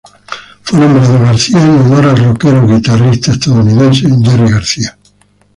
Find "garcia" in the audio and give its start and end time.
1.19-1.61